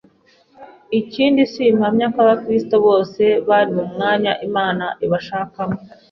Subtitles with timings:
[0.99, 5.77] Ikindi, simpamya ko Abakristo bose bari mu mwanya Imana ibashakamo.